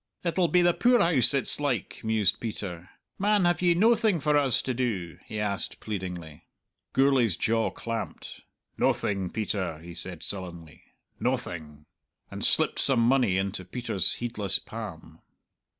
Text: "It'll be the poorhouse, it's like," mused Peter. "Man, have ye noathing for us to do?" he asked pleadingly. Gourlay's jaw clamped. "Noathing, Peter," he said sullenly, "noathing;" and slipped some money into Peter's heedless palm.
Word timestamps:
"It'll 0.23 0.47
be 0.47 0.63
the 0.63 0.73
poorhouse, 0.73 1.31
it's 1.35 1.59
like," 1.59 2.01
mused 2.03 2.39
Peter. 2.39 2.89
"Man, 3.19 3.45
have 3.45 3.61
ye 3.61 3.75
noathing 3.75 4.19
for 4.19 4.35
us 4.35 4.63
to 4.63 4.73
do?" 4.73 5.19
he 5.27 5.39
asked 5.39 5.79
pleadingly. 5.79 6.47
Gourlay's 6.93 7.37
jaw 7.37 7.69
clamped. 7.69 8.41
"Noathing, 8.79 9.29
Peter," 9.29 9.77
he 9.77 9.93
said 9.93 10.23
sullenly, 10.23 10.81
"noathing;" 11.19 11.85
and 12.31 12.43
slipped 12.43 12.79
some 12.79 13.01
money 13.01 13.37
into 13.37 13.63
Peter's 13.63 14.15
heedless 14.15 14.57
palm. 14.57 15.19